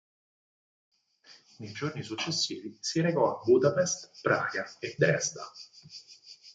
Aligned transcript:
Nei 1.57 1.71
giorni 1.73 2.01
successivi 2.01 2.75
si 2.81 3.01
recò 3.01 3.37
a 3.37 3.43
Budapest, 3.43 4.13
Praga 4.23 4.65
e 4.79 4.95
Dresda. 4.97 5.45